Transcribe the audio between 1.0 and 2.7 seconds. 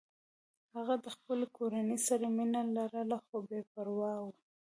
د خپلې کورنۍ سره مینه